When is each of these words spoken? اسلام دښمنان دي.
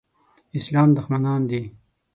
اسلام 0.57 0.89
دښمنان 0.97 1.41
دي. 1.49 1.61